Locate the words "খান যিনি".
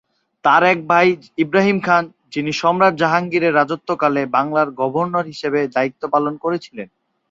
1.79-2.51